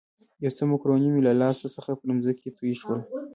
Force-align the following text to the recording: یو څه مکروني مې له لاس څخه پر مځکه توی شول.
یو 0.43 0.51
څه 0.57 0.63
مکروني 0.69 1.09
مې 1.13 1.21
له 1.27 1.33
لاس 1.41 1.57
څخه 1.75 1.91
پر 1.99 2.07
مځکه 2.17 2.49
توی 2.57 2.73
شول. 2.81 2.99